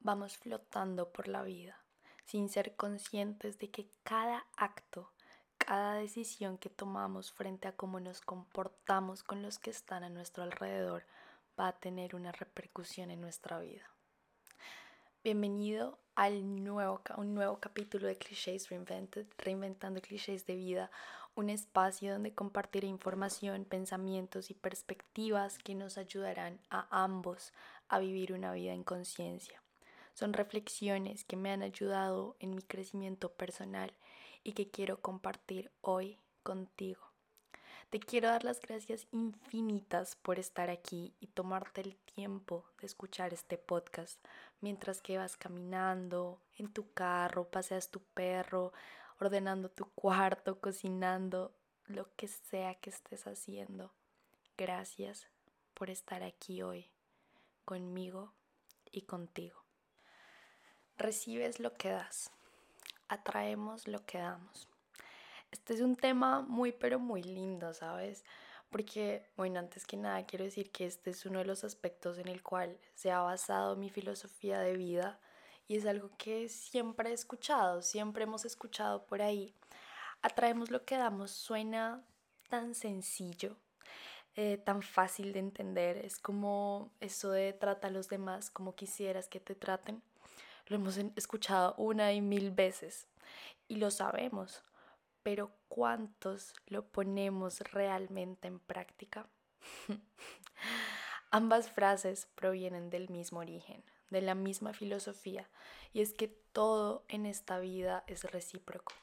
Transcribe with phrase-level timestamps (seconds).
[0.00, 1.78] vamos flotando por la vida
[2.28, 5.10] sin ser conscientes de que cada acto,
[5.56, 10.42] cada decisión que tomamos frente a cómo nos comportamos con los que están a nuestro
[10.42, 11.04] alrededor
[11.58, 13.88] va a tener una repercusión en nuestra vida.
[15.24, 20.90] Bienvenido al nuevo, un nuevo capítulo de Clichés Reinvented, Reinventando Clichés de Vida,
[21.34, 27.54] un espacio donde compartiré información, pensamientos y perspectivas que nos ayudarán a ambos
[27.88, 29.62] a vivir una vida en conciencia.
[30.18, 33.94] Son reflexiones que me han ayudado en mi crecimiento personal
[34.42, 37.12] y que quiero compartir hoy contigo.
[37.90, 43.32] Te quiero dar las gracias infinitas por estar aquí y tomarte el tiempo de escuchar
[43.32, 44.18] este podcast
[44.60, 48.72] mientras que vas caminando en tu carro, paseas tu perro,
[49.20, 51.54] ordenando tu cuarto, cocinando,
[51.86, 53.92] lo que sea que estés haciendo.
[54.56, 55.28] Gracias
[55.74, 56.90] por estar aquí hoy
[57.64, 58.32] conmigo
[58.90, 59.67] y contigo.
[60.98, 62.32] Recibes lo que das,
[63.08, 64.66] atraemos lo que damos.
[65.52, 68.24] Este es un tema muy pero muy lindo, ¿sabes?
[68.68, 72.26] Porque, bueno, antes que nada quiero decir que este es uno de los aspectos en
[72.26, 75.20] el cual se ha basado mi filosofía de vida
[75.68, 79.54] y es algo que siempre he escuchado, siempre hemos escuchado por ahí.
[80.20, 82.02] Atraemos lo que damos suena
[82.48, 83.56] tan sencillo,
[84.34, 89.28] eh, tan fácil de entender, es como eso de trata a los demás como quisieras
[89.28, 90.02] que te traten.
[90.68, 93.06] Lo hemos escuchado una y mil veces
[93.66, 94.62] y lo sabemos
[95.28, 99.28] pero ¿cuántos lo ponemos realmente en práctica?
[101.30, 105.46] Ambas frases provienen del mismo origen, de la misma filosofía,
[105.92, 108.94] y es que todo en esta vida es recíproco.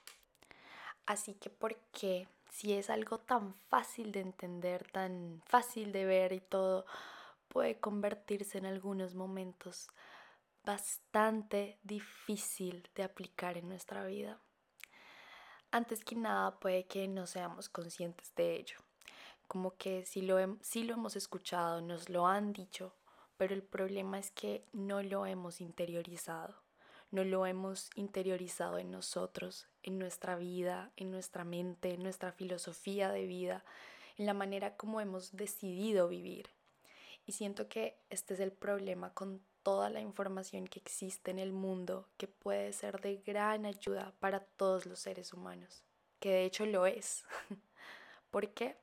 [1.05, 6.33] Así que ¿por qué, si es algo tan fácil de entender, tan fácil de ver
[6.33, 6.87] y todo,
[7.49, 9.89] puede convertirse en algunos momentos
[10.65, 14.41] bastante difícil de aplicar en nuestra vida?
[15.75, 18.77] antes que nada puede que no seamos conscientes de ello.
[19.45, 22.95] Como que si lo, hemos escuchado, nos lo han dicho,
[23.35, 26.55] pero el problema es que no lo hemos interiorizado.
[27.11, 33.11] No lo hemos interiorizado en nosotros, en nuestra vida, en nuestra mente, en nuestra filosofía
[33.11, 33.65] de vida,
[34.17, 36.49] en la manera como hemos decidido vivir.
[37.25, 41.51] Y siento que este es el problema con toda la información que existe en el
[41.51, 45.81] mundo que puede ser de gran ayuda para todos los seres humanos,
[46.19, 47.25] que de hecho lo es.
[48.29, 48.77] ¿Por qué?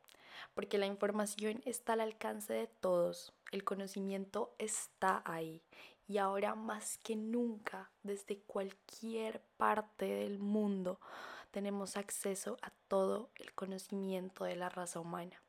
[0.54, 5.62] Porque la información está al alcance de todos, el conocimiento está ahí
[6.08, 10.98] y ahora más que nunca desde cualquier parte del mundo
[11.52, 15.40] tenemos acceso a todo el conocimiento de la raza humana.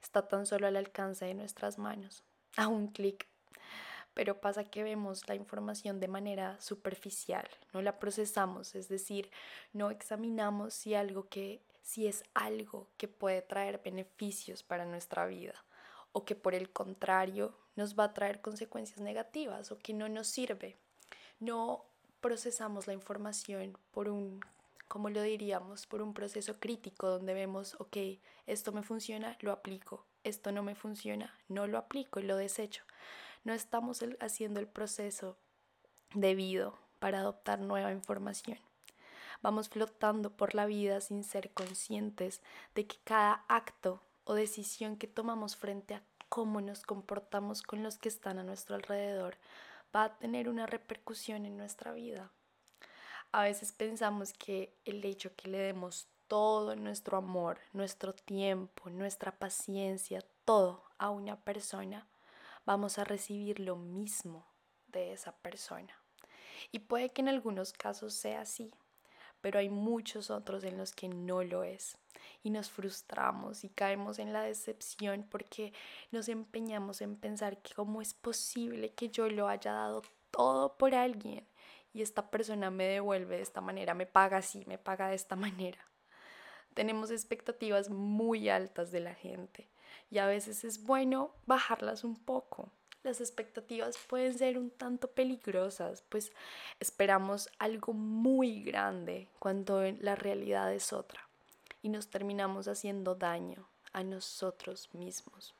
[0.00, 2.22] Está tan solo al alcance de nuestras manos,
[2.56, 3.29] a un clic
[4.14, 9.30] pero pasa que vemos la información de manera superficial, no la procesamos, es decir,
[9.72, 15.54] no examinamos si algo que si es algo que puede traer beneficios para nuestra vida
[16.12, 20.28] o que por el contrario nos va a traer consecuencias negativas o que no nos
[20.28, 20.76] sirve.
[21.38, 21.84] No
[22.20, 24.40] procesamos la información por un
[24.88, 27.96] como lo diríamos, por un proceso crítico donde vemos, ok,
[28.48, 32.82] esto me funciona, lo aplico, esto no me funciona, no lo aplico y lo desecho
[33.44, 35.36] no estamos haciendo el proceso
[36.14, 38.58] debido para adoptar nueva información.
[39.42, 42.42] Vamos flotando por la vida sin ser conscientes
[42.74, 47.96] de que cada acto o decisión que tomamos frente a cómo nos comportamos con los
[47.96, 49.36] que están a nuestro alrededor
[49.94, 52.30] va a tener una repercusión en nuestra vida.
[53.32, 59.32] A veces pensamos que el hecho que le demos todo nuestro amor, nuestro tiempo, nuestra
[59.32, 62.06] paciencia, todo a una persona
[62.64, 64.46] vamos a recibir lo mismo
[64.88, 65.94] de esa persona.
[66.72, 68.72] Y puede que en algunos casos sea así,
[69.40, 71.96] pero hay muchos otros en los que no lo es.
[72.42, 75.72] Y nos frustramos y caemos en la decepción porque
[76.10, 80.94] nos empeñamos en pensar que cómo es posible que yo lo haya dado todo por
[80.94, 81.46] alguien
[81.92, 85.36] y esta persona me devuelve de esta manera, me paga así, me paga de esta
[85.36, 85.84] manera.
[86.74, 89.68] Tenemos expectativas muy altas de la gente
[90.10, 92.68] y a veces es bueno bajarlas un poco.
[93.02, 96.32] Las expectativas pueden ser un tanto peligrosas, pues
[96.80, 101.26] esperamos algo muy grande cuando la realidad es otra
[101.82, 105.54] y nos terminamos haciendo daño a nosotros mismos.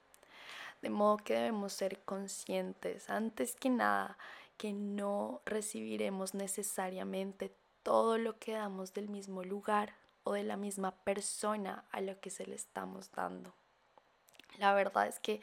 [0.82, 4.17] De modo que debemos ser conscientes, antes que nada,
[4.56, 9.94] que no recibiremos necesariamente todo lo que damos del mismo lugar
[10.25, 13.55] o de la misma persona a lo que se le estamos dando.
[14.60, 15.40] La verdad es que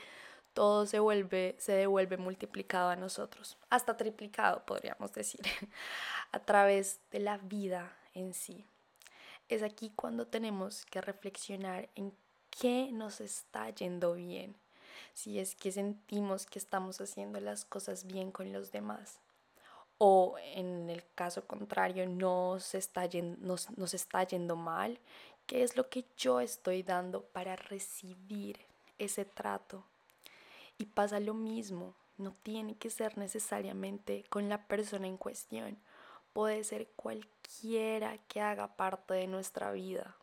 [0.53, 5.41] todo se vuelve, se devuelve multiplicado a nosotros, hasta triplicado podríamos decir,
[6.31, 8.65] a través de la vida en sí.
[9.49, 12.13] Es aquí cuando tenemos que reflexionar en
[12.49, 14.55] qué nos está yendo bien,
[15.13, 19.19] si es que sentimos que estamos haciendo las cosas bien con los demás
[19.97, 24.99] o en el caso contrario nos está, yendo, nos, nos está yendo mal,
[25.45, 28.59] ¿qué es lo que yo estoy dando para recibir
[28.97, 29.83] ese trato?
[30.77, 35.77] Y pasa lo mismo, no tiene que ser necesariamente con la persona en cuestión,
[36.33, 40.15] puede ser cualquiera que haga parte de nuestra vida.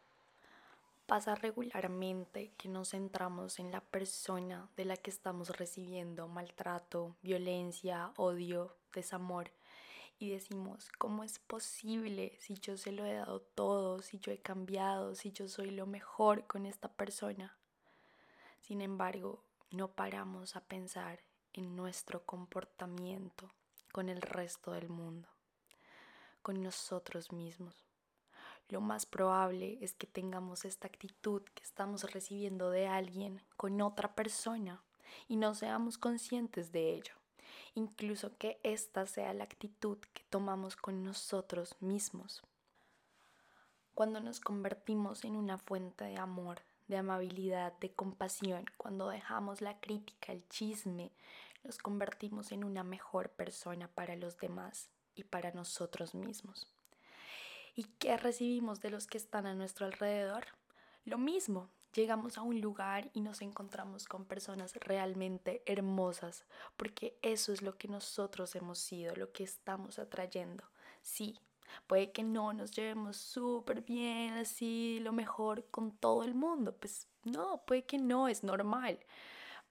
[1.07, 8.13] Pasa regularmente que nos centramos en la persona de la que estamos recibiendo maltrato, violencia,
[8.17, 9.51] odio, desamor
[10.19, 14.39] y decimos, ¿cómo es posible si yo se lo he dado todo, si yo he
[14.39, 17.57] cambiado, si yo soy lo mejor con esta persona?
[18.67, 21.21] Sin embargo, no paramos a pensar
[21.53, 23.51] en nuestro comportamiento
[23.93, 25.29] con el resto del mundo,
[26.43, 27.85] con nosotros mismos.
[28.71, 34.15] Lo más probable es que tengamos esta actitud que estamos recibiendo de alguien con otra
[34.15, 34.83] persona
[35.29, 37.15] y no seamos conscientes de ello
[37.75, 42.43] incluso que esta sea la actitud que tomamos con nosotros mismos.
[43.95, 46.63] Cuando nos convertimos en una fuente de amor,
[46.95, 51.11] de amabilidad, de compasión, cuando dejamos la crítica, el chisme,
[51.65, 56.69] nos convertimos en una mejor persona para los demás y para nosotros mismos.
[57.75, 60.45] ¿Y qué recibimos de los que están a nuestro alrededor?
[61.05, 66.45] Lo mismo, llegamos a un lugar y nos encontramos con personas realmente hermosas,
[66.77, 70.63] porque eso es lo que nosotros hemos sido, lo que estamos atrayendo.
[71.03, 71.41] Sí,
[71.87, 77.09] puede que no nos llevemos súper bien, así, lo mejor con todo el mundo, pues
[77.25, 78.99] no, puede que no, es normal.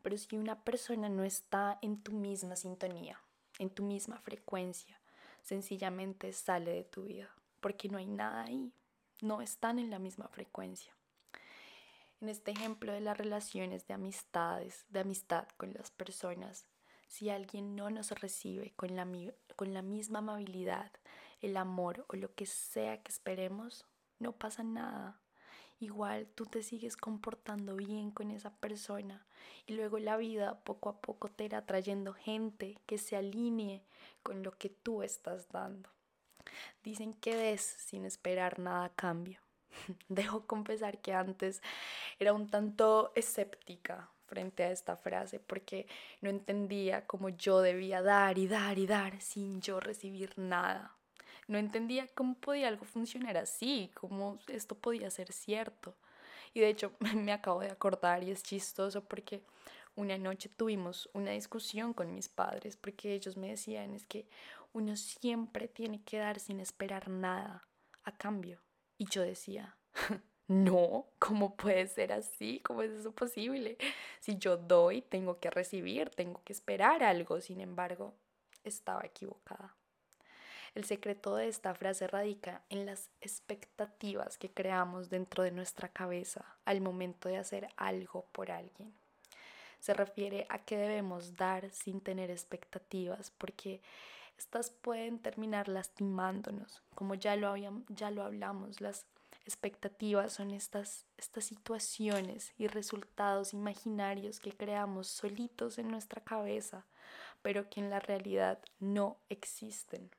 [0.01, 3.19] Pero si una persona no está en tu misma sintonía,
[3.59, 4.99] en tu misma frecuencia,
[5.41, 7.29] sencillamente sale de tu vida,
[7.61, 8.73] porque no hay nada ahí,
[9.21, 10.93] no están en la misma frecuencia
[12.23, 16.65] en este ejemplo de las relaciones de amistades, de amistad con las personas,
[17.09, 19.05] si alguien no nos recibe con la,
[19.57, 20.89] con la misma amabilidad,
[21.43, 23.85] el amor o lo que sea que esperemos,
[24.19, 25.19] no pasa nada.
[25.79, 29.25] Igual tú te sigues comportando bien con esa persona
[29.65, 33.83] y luego la vida poco a poco te irá trayendo gente que se alinee
[34.23, 35.89] con lo que tú estás dando.
[36.83, 39.39] Dicen que des sin esperar nada a cambio.
[40.07, 41.61] Dejo confesar que antes
[42.17, 45.87] era un tanto escéptica frente a esta frase porque
[46.21, 50.95] no entendía cómo yo debía dar y dar y dar sin yo recibir nada.
[51.47, 55.95] No entendía cómo podía algo funcionar así, cómo esto podía ser cierto.
[56.53, 59.43] Y de hecho me acabo de acordar y es chistoso porque
[59.95, 64.27] una noche tuvimos una discusión con mis padres porque ellos me decían es que
[64.71, 67.67] uno siempre tiene que dar sin esperar nada
[68.03, 68.59] a cambio.
[68.97, 69.77] Y yo decía,
[70.47, 72.59] no, ¿cómo puede ser así?
[72.63, 73.77] ¿Cómo es eso posible?
[74.19, 77.39] Si yo doy, tengo que recibir, tengo que esperar algo.
[77.41, 78.15] Sin embargo,
[78.63, 79.75] estaba equivocada.
[80.75, 86.45] El secreto de esta frase radica en las expectativas que creamos dentro de nuestra cabeza
[86.65, 88.91] al momento de hacer algo por alguien.
[89.79, 93.81] Se refiere a que debemos dar sin tener expectativas porque
[94.35, 96.81] estas pueden terminar lastimándonos.
[96.95, 99.05] Como ya lo, habíamos, ya lo hablamos, las
[99.45, 106.85] expectativas son estas, estas situaciones y resultados imaginarios que creamos solitos en nuestra cabeza,
[107.43, 110.09] pero que en la realidad no existen.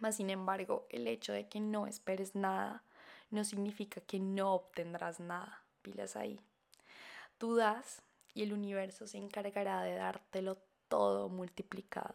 [0.00, 2.82] Mas, sin embargo, el hecho de que no esperes nada
[3.30, 5.62] no significa que no obtendrás nada.
[5.82, 6.40] Pilas ahí.
[7.38, 8.02] Tú das
[8.34, 10.58] y el universo se encargará de dártelo
[10.88, 12.14] todo multiplicado.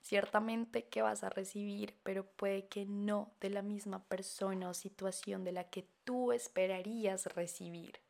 [0.00, 5.44] Ciertamente que vas a recibir, pero puede que no de la misma persona o situación
[5.44, 8.00] de la que tú esperarías recibir.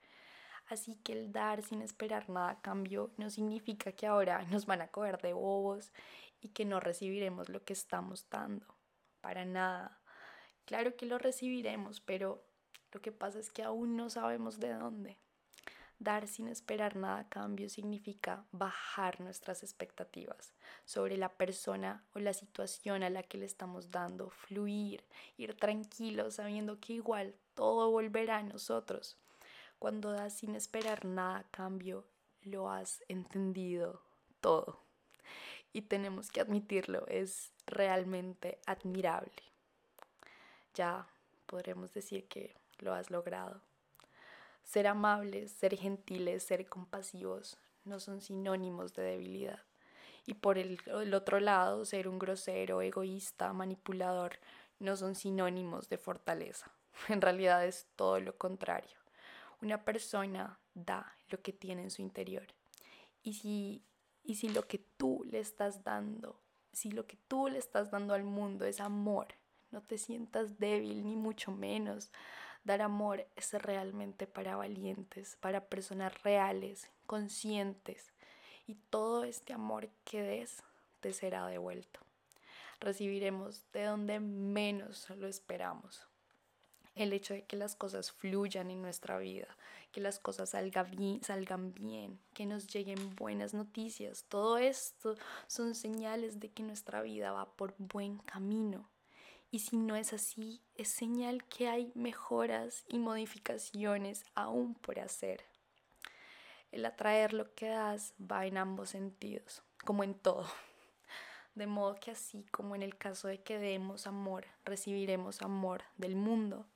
[0.69, 4.83] Así que el dar sin esperar nada a cambio no significa que ahora nos van
[4.83, 5.93] a coger de bobos
[6.41, 8.78] y que no recibiremos lo que estamos dando.
[9.21, 9.99] Para nada.
[10.65, 12.45] Claro que lo recibiremos, pero
[12.93, 15.19] lo que pasa es que aún no sabemos de dónde.
[16.01, 22.33] Dar sin esperar nada a cambio significa bajar nuestras expectativas sobre la persona o la
[22.33, 25.05] situación a la que le estamos dando, fluir,
[25.37, 29.19] ir tranquilos sabiendo que igual todo volverá a nosotros.
[29.81, 32.07] Cuando das sin esperar nada a cambio,
[32.43, 34.03] lo has entendido
[34.41, 34.85] todo.
[35.73, 39.43] Y tenemos que admitirlo, es realmente admirable.
[40.75, 41.09] Ya
[41.47, 43.61] podremos decir que lo has logrado.
[44.65, 49.63] Ser amables, ser gentiles, ser compasivos no son sinónimos de debilidad.
[50.27, 50.79] Y por el,
[51.15, 54.39] otro lado, ser un grosero, egoísta, manipulador,
[54.79, 56.71] no son sinónimos de fortaleza.
[57.09, 58.99] En realidad es todo lo contrario.
[59.63, 62.47] Una persona da lo que tiene en su interior.
[63.23, 63.83] Y si,
[64.23, 66.39] y si lo que tú le estás dando,
[66.73, 69.29] si lo que tú le estás dando al mundo es amor,
[69.71, 72.11] no te sientas débil ni mucho menos.
[72.65, 78.13] Dar amor es realmente para valientes, para personas reales, conscientes.
[78.67, 80.63] Y todo este amor que des
[81.01, 82.01] te será devuelto.
[82.81, 86.09] Recibiremos de donde menos lo esperamos
[87.01, 89.49] el hecho de que las cosas fluyan en nuestra vida,
[89.93, 94.25] que las cosas salgan bien, que nos lleguen buenas noticias.
[94.29, 98.89] Todo esto son señales de que nuestra vida va por buen camino.
[99.51, 105.45] Y si no es así, es señal que hay mejoras y modificaciones aún por hacer.
[106.71, 110.47] El atraer lo que das va en ambos sentidos, como en todo.
[111.55, 116.15] De modo que así como en el caso de que demos amor, recibiremos amor del
[116.15, 116.67] mundo,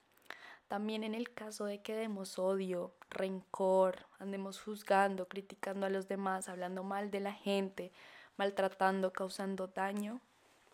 [0.72, 6.48] también en el caso de que demos odio, rencor, andemos juzgando, criticando a los demás,
[6.48, 7.92] hablando mal de la gente,
[8.38, 10.22] maltratando, causando daño,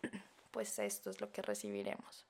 [0.51, 2.25] pues esto es lo que recibiremos.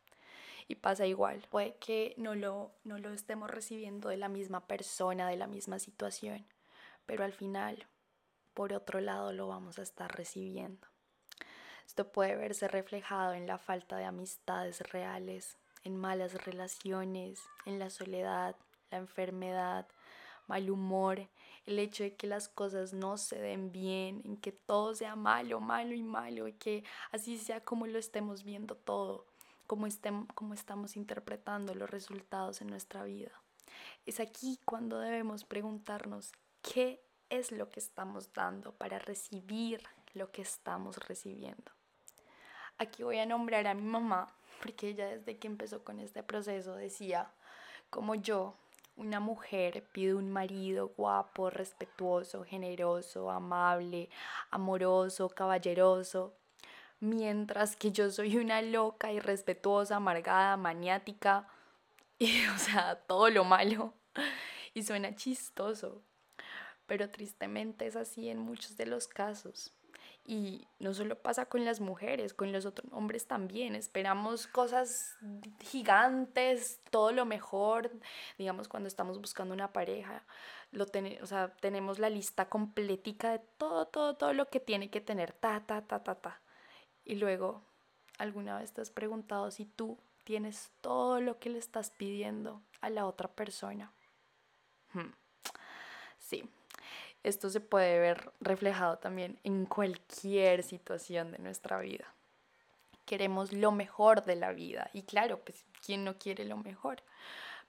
[0.68, 5.30] Y pasa igual, puede que no lo, no lo estemos recibiendo de la misma persona,
[5.30, 6.48] de la misma situación,
[7.06, 7.86] pero al final,
[8.56, 10.88] por otro lado, lo vamos a estar recibiendo.
[11.86, 17.90] Esto puede verse reflejado en la falta de amistades reales, en malas relaciones, en la
[17.90, 18.56] soledad,
[18.92, 19.88] la enfermedad,
[20.48, 21.30] mal humor,
[21.66, 25.60] el hecho de que las cosas no se den bien, en que todo sea malo,
[25.60, 29.26] malo y malo, y que así sea como lo estemos viendo todo,
[29.68, 29.88] como,
[30.34, 33.32] como estamos interpretando los resultados en nuestra vida.
[34.06, 36.32] Es aquí cuando debemos preguntarnos
[36.62, 39.84] qué es lo que estamos dando para recibir
[40.14, 41.72] lo que estamos recibiendo.
[42.80, 46.76] Aquí voy a nombrar a mi mamá porque ella desde que empezó con este proceso
[46.76, 47.32] decía,
[47.90, 48.56] como yo,
[49.00, 54.10] una mujer pide un marido guapo, respetuoso, generoso, amable,
[54.52, 56.34] amoroso, caballeroso,
[57.00, 61.48] mientras que yo soy una loca, irrespetuosa, amargada, maniática,
[62.20, 63.94] y o sea, todo lo malo.
[64.74, 66.02] Y suena chistoso,
[66.86, 69.74] pero tristemente es así en muchos de los casos.
[70.26, 73.76] Y no solo pasa con las mujeres, con los otros hombres también.
[73.76, 75.18] Esperamos cosas
[75.62, 77.92] gigantes, todo lo mejor.
[78.38, 80.24] Digamos, cuando estamos buscando una pareja,
[80.72, 80.86] lo
[81.22, 85.34] o sea, tenemos la lista completica de todo, todo, todo lo que tiene que tener.
[85.34, 86.42] Ta, ta, ta, ta, ta.
[87.06, 87.64] Y luego,
[88.20, 92.92] ¿alguna vez te has preguntado si tú tienes todo lo que le estás pidiendo a
[92.92, 93.92] la otra persona?
[94.94, 95.12] Hmm.
[96.20, 96.48] Sí,
[97.24, 102.14] esto se puede ver reflejado también en cualquier situación de nuestra vida.
[103.06, 107.04] Queremos lo mejor de la vida y claro, pues ¿quién no quiere lo mejor?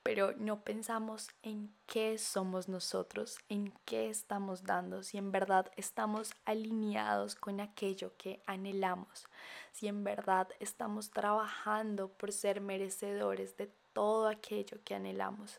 [0.03, 6.33] Pero no pensamos en qué somos nosotros, en qué estamos dando, si en verdad estamos
[6.47, 9.27] alineados con aquello que anhelamos,
[9.73, 15.59] si en verdad estamos trabajando por ser merecedores de todo aquello que anhelamos.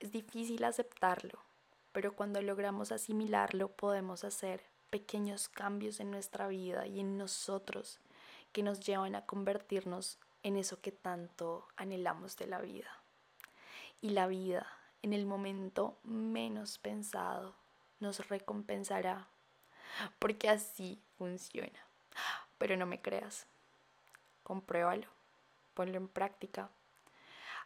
[0.00, 1.45] Es difícil aceptarlo,
[1.96, 8.00] pero cuando logramos asimilarlo podemos hacer pequeños cambios en nuestra vida y en nosotros
[8.52, 12.90] que nos llevan a convertirnos en eso que tanto anhelamos de la vida.
[14.02, 17.54] Y la vida, en el momento menos pensado,
[17.98, 19.28] nos recompensará,
[20.18, 21.80] porque así funciona.
[22.58, 23.46] Pero no me creas,
[24.42, 25.06] compruébalo,
[25.72, 26.68] ponlo en práctica,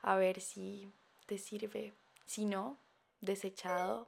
[0.03, 0.89] a ver si
[1.27, 1.93] te sirve.
[2.27, 2.79] Si no,
[3.21, 4.07] desechado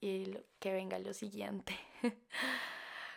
[0.00, 1.78] y que venga lo siguiente.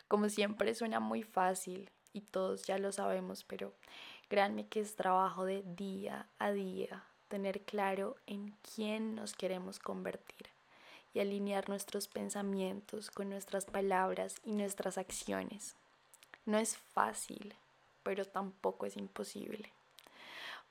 [0.08, 3.74] Como siempre suena muy fácil y todos ya lo sabemos, pero
[4.28, 10.50] créanme que es trabajo de día a día tener claro en quién nos queremos convertir
[11.14, 15.76] y alinear nuestros pensamientos con nuestras palabras y nuestras acciones.
[16.46, 17.56] No es fácil,
[18.04, 19.72] pero tampoco es imposible.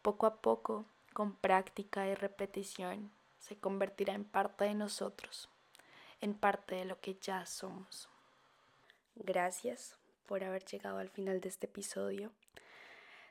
[0.02, 5.49] Poco a poco, con práctica y repetición, se convertirá en parte de nosotros
[6.20, 8.08] en parte de lo que ya somos.
[9.14, 9.96] Gracias
[10.26, 12.32] por haber llegado al final de este episodio.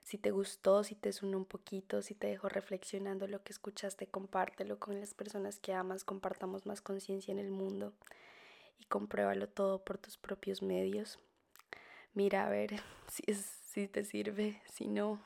[0.03, 4.07] Si te gustó, si te suena un poquito, si te dejó reflexionando lo que escuchaste,
[4.07, 7.93] compártelo con las personas que amas, compartamos más conciencia en el mundo
[8.79, 11.19] y compruébalo todo por tus propios medios.
[12.13, 15.21] Mira a ver si, si te sirve, si no,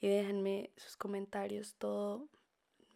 [0.00, 2.26] y déjenme sus comentarios, todo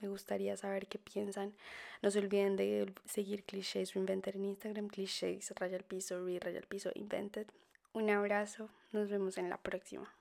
[0.01, 1.55] Me gustaría saber qué piensan.
[2.03, 6.59] No se olviden de seguir Clichés Reinvented en Instagram, Clichés, Raya al Piso, Re, Raya
[6.59, 7.47] al Piso, Invented.
[7.93, 10.16] Un abrazo, nos vemos en la próxima.